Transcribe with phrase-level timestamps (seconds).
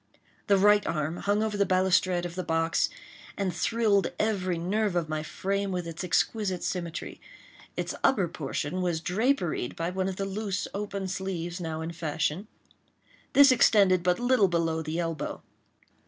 [0.47, 2.89] The right arm hung over the balustrade of the box,
[3.37, 7.21] and thrilled every nerve of my frame with its exquisite symmetry.
[7.77, 12.47] Its upper portion was draperied by one of the loose open sleeves now in fashion.
[13.33, 15.43] This extended but little below the elbow.